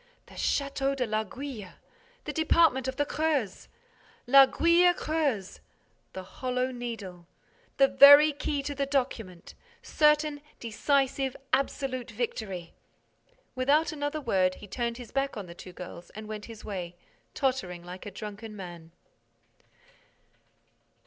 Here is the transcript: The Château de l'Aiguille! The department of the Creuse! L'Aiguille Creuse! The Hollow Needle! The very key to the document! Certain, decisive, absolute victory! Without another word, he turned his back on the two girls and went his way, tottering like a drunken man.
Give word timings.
The 0.25 0.33
Château 0.33 0.95
de 0.95 1.05
l'Aiguille! 1.05 1.73
The 2.25 2.33
department 2.33 2.87
of 2.87 2.95
the 2.95 3.05
Creuse! 3.05 3.67
L'Aiguille 4.25 4.95
Creuse! 4.95 5.59
The 6.13 6.23
Hollow 6.23 6.71
Needle! 6.71 7.27
The 7.77 7.87
very 7.87 8.33
key 8.33 8.63
to 8.63 8.73
the 8.73 8.87
document! 8.87 9.53
Certain, 9.83 10.41
decisive, 10.59 11.35
absolute 11.53 12.09
victory! 12.09 12.73
Without 13.53 13.91
another 13.91 14.19
word, 14.19 14.55
he 14.55 14.65
turned 14.65 14.97
his 14.97 15.11
back 15.11 15.37
on 15.37 15.45
the 15.45 15.53
two 15.53 15.71
girls 15.71 16.09
and 16.15 16.27
went 16.27 16.45
his 16.45 16.65
way, 16.65 16.95
tottering 17.35 17.83
like 17.83 18.07
a 18.07 18.09
drunken 18.09 18.55
man. 18.55 18.91